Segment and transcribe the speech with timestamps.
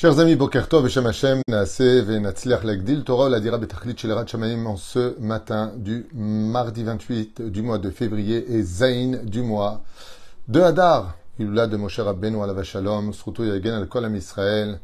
[0.00, 4.66] Chers amis, Boker Tov, Beshem Hashem, Naaseh, Venatzliach Legdil, Torah, la dira Betachlit Shelerat Shamaim
[4.66, 9.82] en ce matin du mardi 28 du mois de février et Zain du mois
[10.48, 14.80] de Hadar, Ilula de Moshe Rabbeinu Alav Shalom, Sruto Yagen al Kol Am Israël,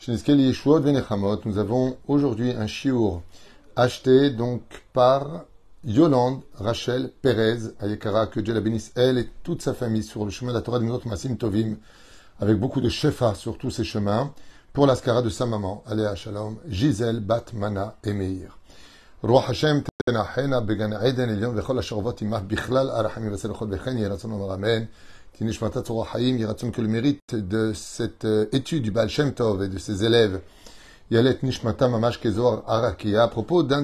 [0.00, 1.38] Shinizkel Yeshuot Venechamot.
[1.44, 3.22] Nous avons aujourd'hui un shiur
[3.76, 4.62] acheté donc
[4.92, 5.44] par
[5.84, 10.32] Yolande Rachel Perez Ayekara, que Dieu la bénisse elle et toute sa famille sur le
[10.32, 11.76] chemin de la Torah de Masim Tovim,
[12.40, 14.32] avec beaucoup de shefa sur tous ces chemins,
[14.72, 18.58] pour l'ascara de sa maman, Aléa Shalom, Gisèle Bat Mana et Meir.
[19.22, 24.30] Roi Hashem tenachena began Eden Elion vechol ashervot imah bichlal arachamim vesel chol bechen yeratzon
[24.30, 24.86] omar amen.
[25.36, 29.68] Tinishmatat Roi Haïm, yeratzon que le mérite de cette étude du Baal Shem Tov et
[29.68, 30.40] de ses élèves,
[31.10, 33.82] Yalet Nishmata Mamash Kezor Arakia, à propos d'un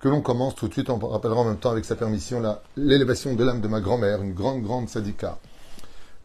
[0.00, 2.42] que l'on commence tout de suite, on rappellera en même temps avec sa permission
[2.76, 5.38] l'élévation de l'âme de ma grand-mère, une grande, grande sadika.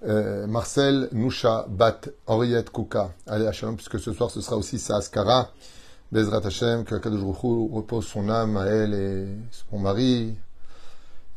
[0.07, 4.79] Euh, Marcel Nusha Bat Henriette Kouka, allez à Shalom, puisque ce soir ce sera aussi
[4.79, 5.51] sa Askara,
[6.11, 10.35] Bezrat Hashem, que Kadosh repose son âme à elle et son mari,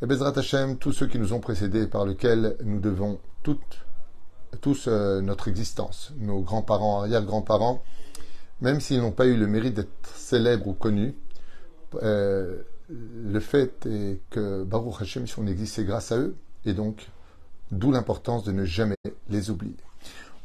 [0.01, 3.19] et Bezrat Hashem, tous ceux qui nous ont précédés, par lesquels nous devons
[4.61, 7.83] tous euh, notre existence, nos grands-parents, arrière-grands-parents,
[8.61, 11.15] même s'ils n'ont pas eu le mérite d'être célèbres ou connus,
[12.01, 12.57] euh,
[12.89, 17.07] le fait est que Baruch Hashem, si on existe, c'est grâce à eux, et donc,
[17.71, 18.95] d'où l'importance de ne jamais
[19.29, 19.75] les oublier.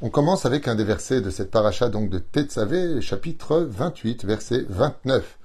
[0.03, 4.67] On commence avec un des versets de cette paracha, donc de Tetzavé, chapitre 28, verset
[4.69, 5.39] 29.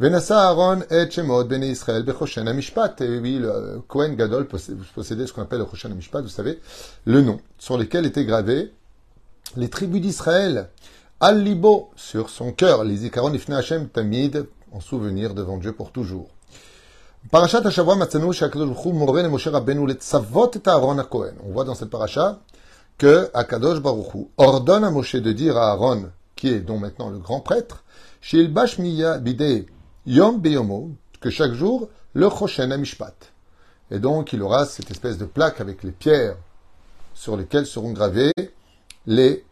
[0.00, 3.02] Venassa Aaron et Shemot ben Israël bechoshen amishpat.
[3.02, 6.58] Et oui, le Kohen Gadol possé- possédait ce qu'on appelle le Choshen amishpat, vous savez,
[7.04, 8.72] le nom, sur lequel étaient gravés
[9.56, 10.70] les tribus d'Israël.
[11.20, 16.28] Al-Libo, sur son cœur, les Ikaron Ifne Hashem Tamid, en souvenir devant Dieu pour toujours.
[17.30, 20.96] Parashat Hashavua Moren et Moshe Rabbeinu et Aaron.
[21.44, 22.40] On voit dans cette paracha
[22.96, 27.10] que Akadosh Baruch Hu ordonne à Moshe de dire à Aaron, qui est donc maintenant
[27.10, 27.84] le grand prêtre,
[28.20, 29.20] Shil Bashmiya
[30.06, 30.90] Yom Beyomo,
[31.20, 33.14] que chaque jour, le Choshen Amishpat.
[33.90, 36.36] Et donc, il aura cette espèce de plaque avec les pierres
[37.14, 38.32] sur lesquelles seront gravés
[39.06, 39.44] les,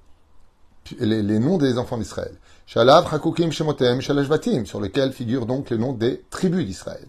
[0.98, 2.34] les noms des enfants d'Israël.
[2.69, 7.09] Shalav Hakukim Shemotem Shalashvatim, sur lequel figurent donc les noms des tribus d'Israël.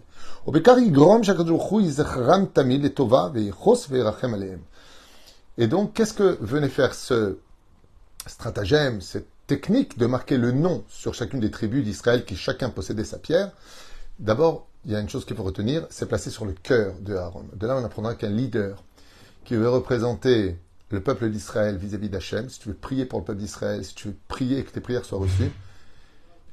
[5.58, 7.36] Et donc, qu'est-ce que venait faire ce
[8.26, 13.04] stratagème, cette technique de marquer le nom sur chacune des tribus d'Israël qui chacun possédait
[13.04, 13.52] sa pierre?
[14.18, 17.14] D'abord, il y a une chose qu'il faut retenir, c'est placé sur le cœur de
[17.16, 17.44] Aaron.
[17.52, 18.82] De là, on apprendra qu'un leader
[19.44, 20.56] qui veut représenter
[20.90, 24.08] le peuple d'Israël vis-à-vis d'Hachem, si tu veux prier pour le peuple d'Israël, si tu
[24.08, 25.50] veux prier et que tes prières soient reçues,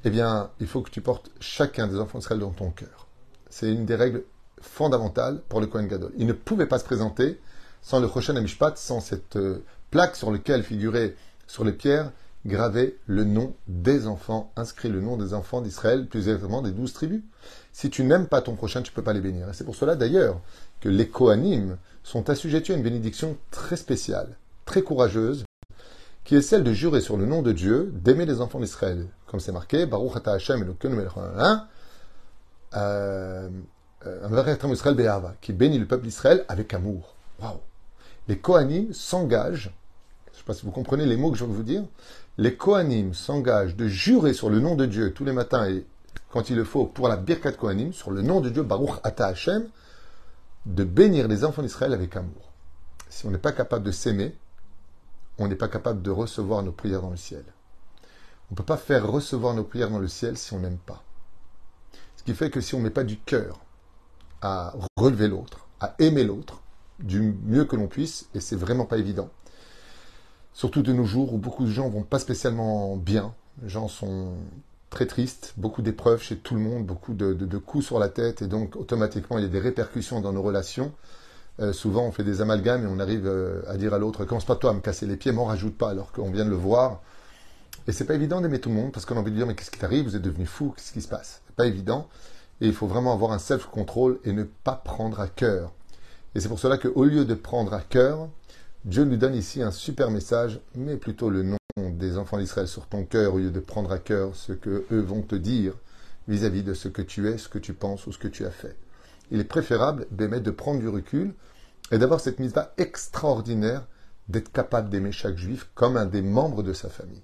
[0.04, 3.08] eh bien, il faut que tu portes chacun des enfants d'Israël dans ton cœur.
[3.50, 4.22] C'est une des règles
[4.60, 6.12] fondamentales pour le Kohen Gadol.
[6.16, 7.40] Il ne pouvait pas se présenter
[7.82, 11.14] sans le Choshen Amishpat, sans cette euh, plaque sur laquelle figurait
[11.46, 12.12] sur les pierres
[12.46, 16.92] gravé le nom des enfants, inscrit le nom des enfants d'Israël, plus exactement des douze
[16.92, 17.22] tribus.
[17.72, 19.48] Si tu n'aimes pas ton prochain, tu ne peux pas les bénir.
[19.48, 20.40] Et c'est pour cela d'ailleurs
[20.80, 25.44] que les Kohanim sont assujettis à une bénédiction très spéciale, très courageuse,
[26.24, 29.06] qui est celle de jurer sur le nom de Dieu, d'aimer les enfants d'Israël.
[29.26, 30.74] Comme c'est marqué, Baruch ata Hashem
[32.76, 33.48] euh,
[34.06, 37.14] euh, Israël be'ahava, qui bénit le peuple d'Israël avec amour.
[37.40, 37.60] Waouh
[38.28, 39.72] Les Kohanim s'engagent,
[40.26, 41.84] je ne sais pas si vous comprenez les mots que je viens de vous dire,
[42.36, 45.86] les Kohanim s'engagent de jurer sur le nom de Dieu tous les matins et
[46.30, 49.28] quand il le faut pour la Birkat Kohanim, sur le nom de Dieu, Baruch ata
[49.28, 49.66] Hashem,
[50.68, 52.52] de bénir les enfants d'Israël avec amour.
[53.08, 54.36] Si on n'est pas capable de s'aimer,
[55.38, 57.44] on n'est pas capable de recevoir nos prières dans le ciel.
[58.50, 61.02] On ne peut pas faire recevoir nos prières dans le ciel si on n'aime pas.
[62.16, 63.60] Ce qui fait que si on ne met pas du cœur
[64.42, 66.60] à relever l'autre, à aimer l'autre,
[66.98, 69.30] du mieux que l'on puisse, et c'est vraiment pas évident.
[70.52, 74.34] Surtout de nos jours où beaucoup de gens vont pas spécialement bien, les gens sont
[74.90, 78.46] très tristes, beaucoup d'épreuves chez tout le monde, beaucoup de coups sur la tête, et
[78.46, 80.92] donc automatiquement il y a des répercussions dans nos relations.
[81.60, 84.44] Euh, souvent on fait des amalgames et on arrive euh, à dire à l'autre commence
[84.44, 86.56] pas toi à me casser les pieds, m'en rajoute pas alors qu'on vient de le
[86.56, 87.02] voir.
[87.88, 89.54] Et c'est pas évident d'aimer tout le monde parce qu'on a envie de dire mais
[89.54, 91.42] qu'est-ce qui t'arrive, vous êtes devenu fou, qu'est-ce qui se passe?
[91.46, 92.08] C'est pas évident.
[92.60, 95.72] Et il faut vraiment avoir un self-control et ne pas prendre à cœur.
[96.34, 98.28] Et c'est pour cela qu'au lieu de prendre à cœur,
[98.84, 101.57] Dieu nous donne ici un super message, mais plutôt le nom
[101.90, 105.00] des enfants d'Israël sur ton cœur, au lieu de prendre à cœur ce que eux
[105.00, 105.74] vont te dire
[106.28, 108.50] vis-à-vis de ce que tu es, ce que tu penses ou ce que tu as
[108.50, 108.76] fait.
[109.30, 111.34] Il est préférable d'aimer, de prendre du recul
[111.90, 113.86] et d'avoir cette mise extraordinaire
[114.28, 117.22] d'être capable d'aimer chaque juif comme un des membres de sa famille.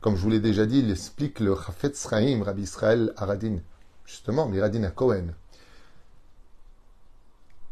[0.00, 3.58] Comme je vous l'ai déjà dit, il explique le Chafet Sraim, Rabbi Israël Aradin,
[4.06, 5.28] justement, Miradin à Cohen,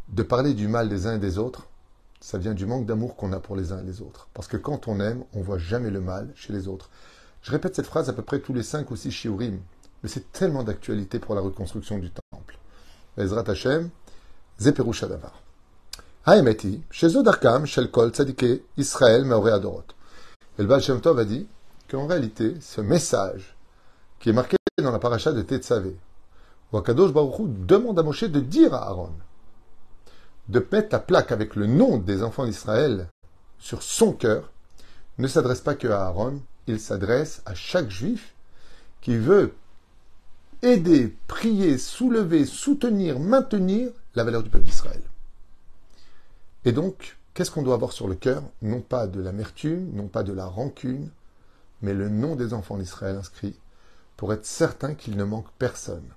[0.08, 1.68] de parler du mal des uns et des autres,
[2.20, 4.28] ça vient du manque d'amour qu'on a pour les uns et les autres.
[4.34, 6.90] Parce que quand on aime, on voit jamais le mal chez les autres.
[7.42, 9.60] Je répète cette phrase à peu près tous les cinq ou six shiurim,
[10.02, 12.58] mais c'est tellement d'actualité pour la reconstruction du temple.
[13.16, 13.90] Ezrat Hashem,
[14.58, 15.42] Zeperush Adavar.
[16.26, 19.84] Haemeti, chez Zodarkam, Shel Kol, Tzadike, Israël, Meore Adorot.
[20.58, 21.46] Et le Baal Shem Tov a dit
[21.88, 23.56] qu'en réalité, ce message
[24.18, 25.96] qui est marqué dans la paracha de Tetzavé,
[26.72, 29.12] où Akadosh Baruch Hu demande à Moshe de dire à Aaron,
[30.48, 33.08] de mettre la plaque avec le nom des enfants d'Israël
[33.58, 34.52] sur son cœur,
[35.18, 38.34] ne s'adresse pas que à Aaron, il s'adresse à chaque juif
[39.00, 39.54] qui veut
[40.62, 45.02] aider, prier, soulever, soutenir, maintenir la valeur du peuple d'Israël.
[46.64, 48.42] Et donc, qu'est-ce qu'on doit avoir sur le cœur?
[48.62, 51.10] Non pas de l'amertume, non pas de la rancune,
[51.82, 53.54] mais le nom des enfants d'Israël inscrit
[54.16, 56.08] pour être certain qu'il ne manque personne.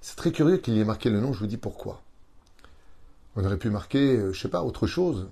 [0.00, 2.02] C'est très curieux qu'il y ait marqué le nom, je vous dis pourquoi.
[3.34, 5.28] On aurait pu marquer, euh, je sais pas, autre chose,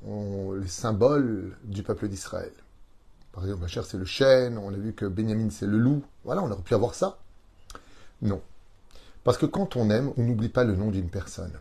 [0.61, 2.53] les symboles du peuple d'Israël.
[3.33, 6.03] Par exemple, Macher c'est le chêne, on a vu que Benjamin c'est le loup.
[6.25, 7.19] Voilà, on aurait pu avoir ça.
[8.23, 8.41] Non.
[9.23, 11.53] Parce que quand on aime, on n'oublie pas le nom d'une personne.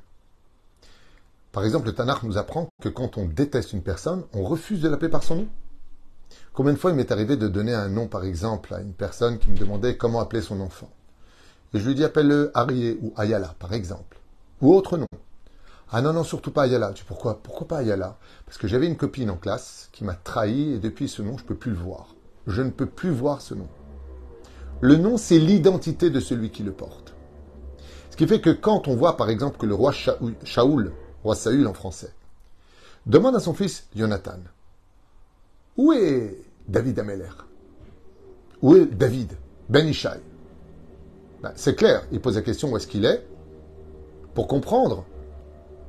[1.51, 4.89] Par exemple, le Tanakh nous apprend que quand on déteste une personne, on refuse de
[4.89, 5.47] l'appeler par son nom.
[6.53, 9.39] Combien de fois il m'est arrivé de donner un nom, par exemple, à une personne
[9.39, 10.89] qui me demandait comment appeler son enfant
[11.73, 14.19] Et je lui dis appelle-le Arié ou Ayala, par exemple.
[14.61, 15.07] Ou autre nom.
[15.91, 16.93] Ah non, non, surtout pas Ayala.
[17.07, 18.17] Pourquoi Pourquoi pas Ayala?
[18.45, 21.43] Parce que j'avais une copine en classe qui m'a trahi et depuis ce nom, je
[21.43, 22.15] ne peux plus le voir.
[22.45, 23.67] Je ne peux plus voir ce nom.
[24.81, 27.13] Le nom, c'est l'identité de celui qui le porte.
[28.11, 30.93] Ce qui fait que quand on voit, par exemple, que le roi Shaoul,
[31.23, 32.13] roi Saül en français,
[33.05, 34.39] demande à son fils Jonathan,
[35.75, 36.37] où est
[36.67, 37.29] David Ameller?
[38.61, 39.37] Où est David
[39.69, 40.19] Ben Ishai
[41.41, 43.25] ben, C'est clair, il pose la question où est-ce qu'il est?
[44.35, 45.05] Pour comprendre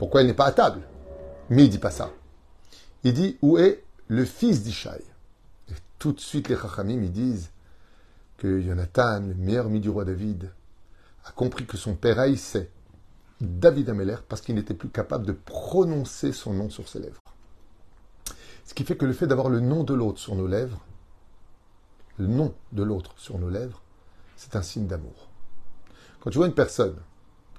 [0.00, 0.80] pourquoi il n'est pas à table?
[1.50, 2.10] Mais il dit pas ça.
[3.04, 5.02] Il dit où est le fils d'Ishaï
[5.68, 7.50] Et tout de suite, les Chachamim, ils disent
[8.38, 10.52] que Jonathan, le meilleur ami du roi David,
[11.26, 12.70] a compris que son père haïssait
[13.42, 17.20] David Ameller parce qu'il n'était plus capable de prononcer son nom sur ses lèvres.
[18.64, 20.80] Ce qui fait que le fait d'avoir le nom de l'autre sur nos lèvres,
[22.16, 23.82] le nom de l'autre sur nos lèvres,
[24.34, 25.28] c'est un signe d'amour.
[26.20, 26.96] Quand tu vois une personne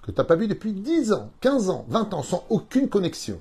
[0.01, 3.39] que tu n'as pas vu depuis 10 ans, 15 ans, 20 ans, sans aucune connexion,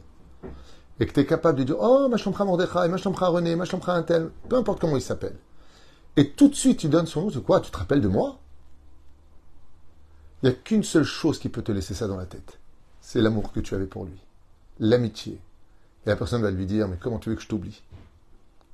[0.99, 3.65] et que tu es capable de dire Oh, ma chambre Mordechai, ma chambre René, ma
[3.65, 5.37] chambre un tel, peu importe comment il s'appelle,
[6.17, 8.39] et tout de suite tu donnes son nom, c'est quoi Tu te rappelles de moi?
[10.43, 12.59] Il n'y a qu'une seule chose qui peut te laisser ça dans la tête.
[13.01, 14.19] C'est l'amour que tu avais pour lui,
[14.79, 15.41] l'amitié.
[16.07, 17.83] Et la personne va lui dire Mais comment tu veux que je t'oublie?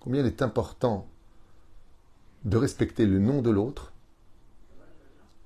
[0.01, 1.07] Combien il est important
[2.45, 3.93] de respecter le nom de l'autre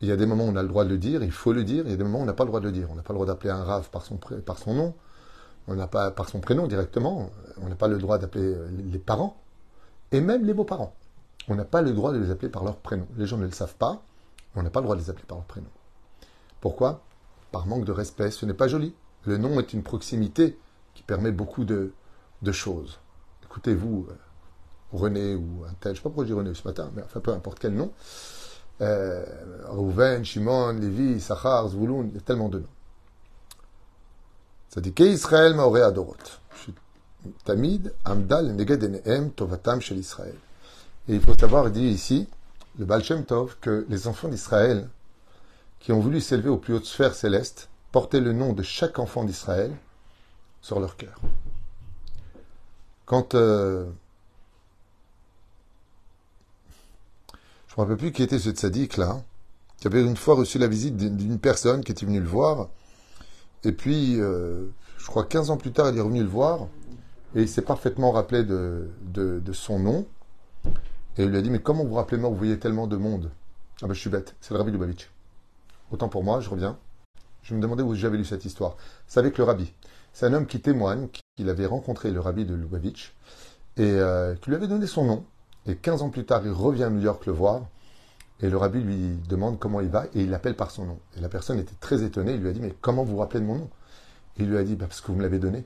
[0.01, 1.53] il y a des moments où on a le droit de le dire, il faut
[1.53, 2.73] le dire, il y a des moments où on n'a pas le droit de le
[2.73, 2.89] dire.
[2.91, 4.19] On n'a pas le droit d'appeler un rave par son,
[4.75, 4.95] nom,
[5.69, 7.31] on n'a pas par son prénom directement,
[7.61, 9.37] on n'a pas le droit d'appeler euh, les parents,
[10.13, 10.95] et même les beaux-parents.
[11.49, 13.07] On n'a pas le droit de les appeler par leur prénom.
[13.17, 14.03] Les gens ne le savent pas,
[14.55, 15.69] on n'a pas le droit de les appeler par leur prénom.
[16.61, 17.03] Pourquoi?
[17.53, 18.95] Par manque de respect, ce n'est pas joli.
[19.25, 20.59] Le nom est une proximité
[20.95, 21.93] qui permet beaucoup de,
[22.53, 22.99] choses.
[23.45, 24.15] Écoutez-vous, euh,
[24.93, 27.03] René ou un tel, je ne sais pas pourquoi je dis René ce matin, mais
[27.03, 27.93] enfin peu importe quel nom,
[28.81, 29.25] euh,
[29.69, 32.67] Rouven, Shimon, Lévi, Sachar, Zvouloun, il y a tellement de noms.
[34.69, 36.17] Ça dit Israël Maoré Adorot.
[37.45, 40.37] Tamid, Amdal, Neged Tovatam chez l'Israël.
[41.09, 42.29] Et il faut savoir, dit ici,
[42.79, 44.89] le Baal Shem Tov, que les enfants d'Israël,
[45.81, 49.25] qui ont voulu s'élever aux plus hautes sphères célestes, portaient le nom de chaque enfant
[49.25, 49.73] d'Israël
[50.63, 51.21] sur leur cœur.
[53.07, 53.87] Quand euh,
[57.71, 59.23] je ne me rappelle plus qui était ce tzaddik là,
[59.79, 62.69] qui avait une fois reçu la visite d'une personne qui était venue le voir.
[63.63, 64.67] Et puis, euh,
[64.99, 66.67] je crois 15 ans plus tard, il est revenu le voir.
[67.37, 68.91] Et il s'est parfaitement rappelé de,
[69.53, 70.05] son nom.
[71.17, 73.31] Et il lui a dit, mais comment vous rappelez moi, vous voyez tellement de monde
[73.83, 75.09] Ah ben je suis bête, c'est le rabbi Lubavitch.
[75.93, 76.77] Autant pour moi, je reviens.
[77.45, 78.77] Je me demandais où j'avais lu cette histoire.
[79.07, 79.73] C'est avec le rabbi.
[80.13, 83.15] C'est un homme qui témoigne qu'il avait rencontré le rabbi de Lubavitch
[83.77, 85.25] et euh, qui lui avait donné son nom.
[85.71, 87.63] Et 15 ans plus tard, il revient à New York le voir.
[88.43, 90.99] Et le rabbi lui demande comment il va et il l'appelle par son nom.
[91.17, 92.35] Et la personne était très étonnée.
[92.35, 93.71] Il lui a dit Mais comment vous vous rappelez de mon nom?
[94.39, 95.65] Il lui a dit bah, Parce que vous me l'avez donné.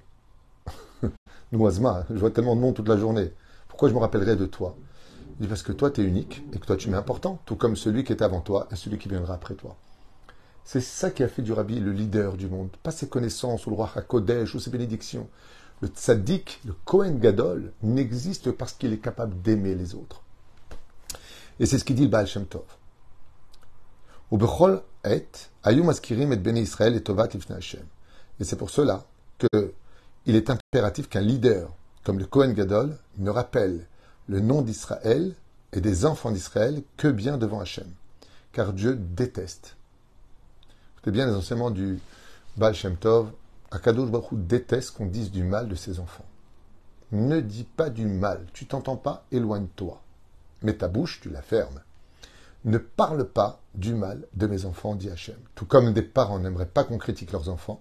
[1.53, 3.33] Noisma, je vois tellement de monde toute la journée.
[3.69, 4.77] Pourquoi je me rappellerai de toi?
[5.39, 7.57] Il dit Parce que toi, tu es unique et que toi, tu m'es important, tout
[7.57, 9.77] comme celui qui était avant toi et celui qui viendra après toi.
[10.65, 12.71] C'est ça qui a fait du rabbi le leader du monde.
[12.83, 15.29] Pas ses connaissances ou le roi HaKodesh ou ses bénédictions.
[15.81, 20.23] Le tzaddik, le Kohen Gadol, n'existe parce qu'il est capable d'aimer les autres.
[21.61, 22.65] Et c'est ce qu'il dit le Baal Shem Tov.
[28.41, 29.05] et c'est pour cela
[29.39, 29.75] que
[30.27, 31.71] il est impératif qu'un leader,
[32.03, 33.87] comme le Kohen Gadol, ne rappelle
[34.27, 35.35] le nom d'Israël
[35.73, 37.89] et des enfants d'Israël que bien devant Hachem.
[38.53, 39.77] Car Dieu déteste.
[40.95, 42.01] Écoutez bien les enseignements du
[42.57, 43.31] Baal Shem Tov.
[43.71, 46.27] Akadosh déteste qu'on dise du mal de ses enfants.
[47.13, 48.47] Ne dis pas du mal.
[48.53, 50.01] Tu t'entends pas, éloigne-toi.
[50.63, 51.81] Mais ta bouche, tu la fermes.
[52.65, 55.37] Ne parle pas du mal de mes enfants, dit Hachem.
[55.55, 57.81] Tout comme des parents n'aimeraient pas qu'on critique leurs enfants.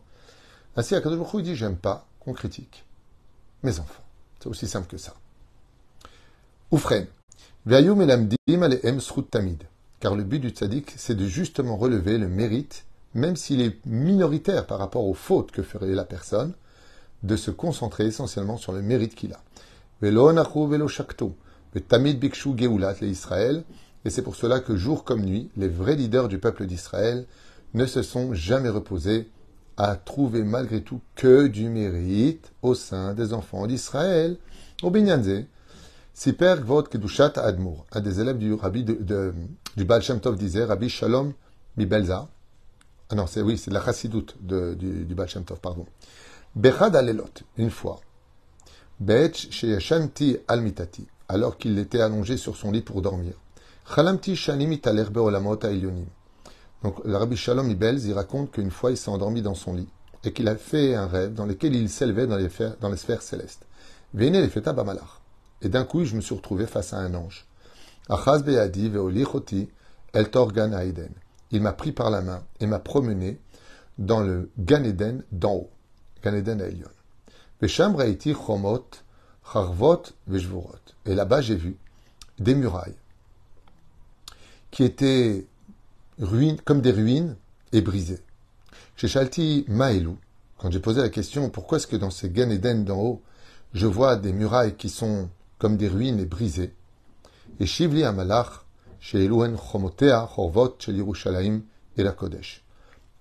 [0.75, 2.85] Ainsi, Akadosh dit J'aime pas qu'on critique
[3.63, 4.03] mes enfants.
[4.39, 5.13] C'est aussi simple que ça.
[6.71, 7.07] Oufren.
[7.65, 7.81] Car
[10.15, 14.79] le but du tzaddik, c'est de justement relever le mérite, même s'il est minoritaire par
[14.79, 16.53] rapport aux fautes que ferait la personne,
[17.23, 19.41] de se concentrer essentiellement sur le mérite qu'il a.
[24.05, 27.25] Et c'est pour cela que jour comme nuit, les vrais leaders du peuple d'Israël
[27.73, 29.29] ne se sont jamais reposés
[29.77, 34.37] à trouver malgré tout que du mérite au sein des enfants d'Israël.
[34.81, 35.45] Au Binyanze,
[36.13, 40.89] Siper Gvot Kedushat Admour, un des élèves du rabbi du Baal Shem Tov disait, Rabbi
[40.89, 41.33] Shalom
[41.77, 42.29] Mibelza.
[43.13, 45.15] Ah non, c'est oui, c'est la chassidoute du, du
[45.61, 45.85] pardon.
[46.55, 48.01] Bechad Alelot, une fois.
[48.99, 53.33] Bech Sheyashanti Almitati, alors qu'il était allongé sur son lit pour dormir.
[53.87, 56.07] Chalamti Shanim Italerbe Olamot Ailyonim.
[56.81, 59.89] Donc, le Rabbi Shalom Ibelz, il raconte qu'une fois, il s'est endormi dans son lit
[60.23, 63.67] et qu'il a fait un rêve dans lequel il s'élevait dans les, sphères célestes.
[64.15, 64.73] Véné les feta.
[65.61, 67.45] Et d'un coup, je me suis retrouvé face à un ange.
[68.09, 69.69] Achaz be'adi ve'olichoti
[70.13, 70.71] el torgan.
[71.53, 73.39] Il m'a pris par la main et m'a promené
[73.99, 75.69] dans le Gan Eden d'en haut.
[76.23, 76.61] Gan Eden
[79.43, 80.75] charvot ve'jvurot.
[81.05, 81.77] Et là-bas, j'ai vu
[82.39, 82.95] des murailles
[84.71, 85.45] qui étaient
[86.19, 87.35] ruines, comme des ruines
[87.71, 88.21] et brisées.
[88.95, 90.17] Chez Shalti Maelou,
[90.57, 93.21] quand j'ai posé la question pourquoi est-ce que dans ces Gan Eden d'en haut,
[93.73, 95.29] je vois des murailles qui sont
[95.59, 96.73] comme des ruines et brisées,
[97.59, 98.62] et Shivli Amalach,
[101.97, 102.63] et la Kodesh.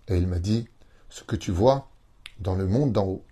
[0.09, 0.69] Et il m'a dit,
[1.09, 1.89] ce que tu vois
[2.39, 3.25] dans le monde d'en haut,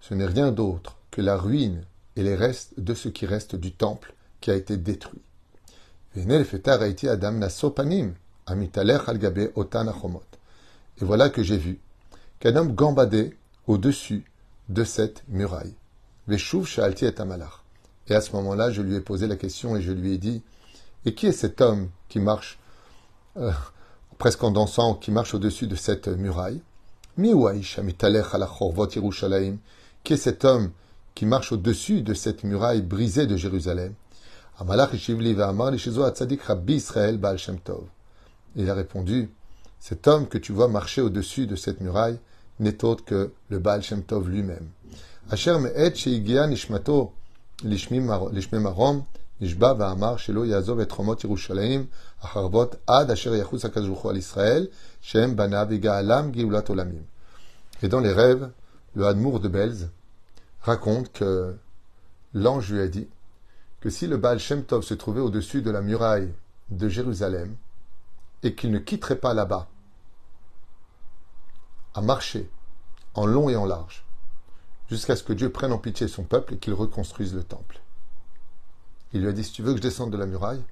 [0.00, 1.84] ce n'est rien d'autre que la ruine
[2.16, 5.20] et les restes de ce qui reste du temple qui a été détruit.
[6.16, 6.24] Et
[11.02, 11.78] voilà que j'ai vu
[12.40, 13.36] qu'un homme gambadait
[13.66, 14.24] au-dessus
[14.68, 15.74] de cette muraille.
[16.30, 20.42] Et à ce moment-là, je lui ai posé la question et je lui ai dit
[21.08, 22.58] Et qui est cet homme qui marche,
[23.38, 23.50] euh,
[24.18, 26.60] presque en dansant, qui marche au-dessus de cette muraille?
[30.04, 30.70] Qui est cet homme
[31.14, 33.94] qui marche au-dessus de cette muraille brisée de Jérusalem?
[38.54, 39.30] Il a répondu,
[39.80, 42.18] cet homme que tu vois marcher au-dessus de cette muraille
[42.60, 44.68] n'est autre que le Baal Shem Tov lui-même.
[56.84, 57.04] Et.
[57.82, 58.50] Et dans les rêves,
[58.94, 59.90] le Hadmour de Belz
[60.62, 61.54] raconte que
[62.34, 63.08] l'ange lui a dit
[63.80, 66.32] que si le Baal Shem Tov se trouvait au-dessus de la muraille
[66.70, 67.54] de Jérusalem,
[68.42, 69.68] et qu'il ne quitterait pas là-bas
[71.94, 72.48] à marcher
[73.14, 74.04] en long et en large
[74.88, 77.80] jusqu'à ce que Dieu prenne en pitié son peuple et qu'il reconstruise le temple.
[79.12, 80.62] Il lui a dit, si tu veux que je descende de la muraille,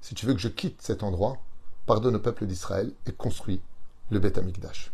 [0.00, 1.38] si tu veux que je quitte cet endroit,
[1.86, 3.60] pardonne au peuple d'Israël et construis
[4.10, 4.92] le Beth Amikdash.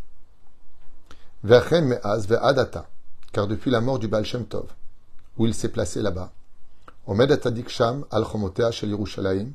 [3.32, 4.66] car depuis la mort du Baal Shem Tov,
[5.38, 6.32] où il s'est placé là-bas,
[7.06, 9.52] Omed al shel Yerushalayim,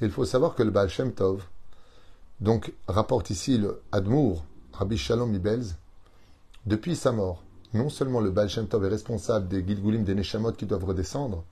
[0.00, 1.42] il faut savoir que le Baal Shem Tov,
[2.40, 4.44] donc rapporte ici le Admour,
[4.78, 5.74] Rabbi Shalom Ibelz,
[6.64, 7.42] depuis sa mort,
[7.74, 11.42] non seulement le Baal Shem Tov est responsable des Gilgulim, des Neshamot qui doivent redescendre,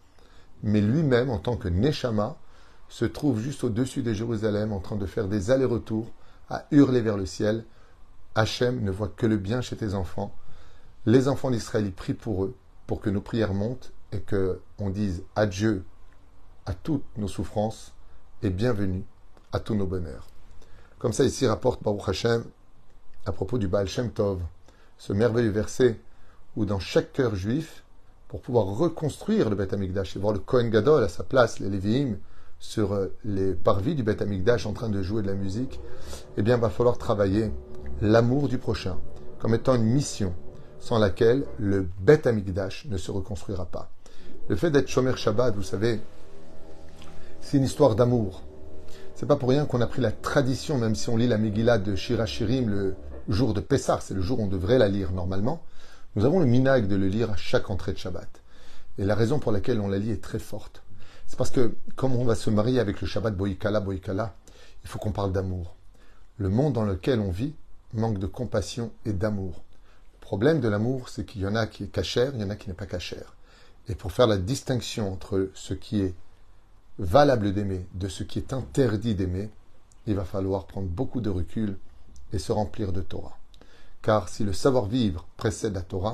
[0.62, 2.36] mais lui-même, en tant que Neshama,
[2.88, 6.06] se trouve juste au-dessus de Jérusalem en train de faire des allers-retours,
[6.48, 7.64] à hurler vers le ciel.
[8.36, 10.32] Hachem ne voit que le bien chez tes enfants
[11.04, 12.54] les enfants d'Israël prient pour eux,
[12.86, 15.84] pour que nos prières montent et que on dise adieu
[16.64, 17.92] à toutes nos souffrances
[18.42, 19.04] et bienvenue
[19.52, 20.28] à tous nos bonheurs.
[20.98, 22.44] Comme ça, ici rapporte Baruch Hashem
[23.26, 24.40] à propos du Baal Shem Tov,
[24.98, 25.98] ce merveilleux verset
[26.56, 27.82] où dans chaque cœur juif,
[28.28, 31.68] pour pouvoir reconstruire le Beth Amikdash et voir le Kohen Gadol à sa place, les
[31.68, 32.16] Lévi'im,
[32.58, 35.80] sur euh, les parvis du Beth Amikdash en train de jouer de la musique,
[36.36, 37.52] eh bien, va falloir travailler
[38.00, 38.96] l'amour du prochain
[39.38, 40.32] comme étant une mission
[40.78, 43.90] sans laquelle le Beth Amikdash ne se reconstruira pas.
[44.48, 46.00] Le fait d'être Shomer Shabbat, vous savez,
[47.40, 48.42] c'est une histoire d'amour.
[49.14, 51.78] C'est pas pour rien qu'on a pris la tradition, même si on lit la Megillah
[51.78, 52.94] de Shirachirim le
[53.28, 55.62] jour de Pessah, c'est le jour où on devrait la lire normalement.
[56.14, 58.28] Nous avons le minag de le lire à chaque entrée de Shabbat.
[58.98, 60.82] Et la raison pour laquelle on la lit est très forte.
[61.26, 64.34] C'est parce que, comme on va se marier avec le Shabbat Boïkala, Boïkala,
[64.84, 65.74] il faut qu'on parle d'amour.
[66.38, 67.54] Le monde dans lequel on vit
[67.92, 69.62] manque de compassion et d'amour.
[70.14, 72.50] Le problème de l'amour, c'est qu'il y en a qui est cachère, il y en
[72.50, 73.34] a qui n'est pas cachère.
[73.88, 76.14] Et pour faire la distinction entre ce qui est
[76.98, 79.50] valable d'aimer de ce qui est interdit d'aimer,
[80.06, 81.76] il va falloir prendre beaucoup de recul
[82.36, 83.36] et se remplir de Torah.
[84.02, 86.04] Car si le savoir-vivre précède la Torah,